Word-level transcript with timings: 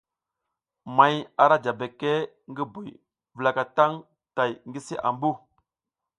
May 0.95 1.13
ara 1.43 1.57
ja 1.63 1.71
beke 1.79 2.13
ngi 2.49 2.63
buy 2.73 2.89
wulaka 3.35 3.63
tang 3.77 3.95
tay 4.35 4.51
ngi 4.67 4.79
si 4.87 4.95
ambu. 5.09 5.31